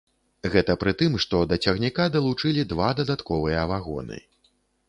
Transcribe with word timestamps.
Гэта 0.53 0.75
пры 0.83 0.93
тым, 1.01 1.17
што 1.25 1.41
да 1.51 1.59
цягніка 1.67 2.07
далучылі 2.17 2.67
два 2.73 2.89
дадатковыя 3.01 3.69
вагоны. 3.75 4.19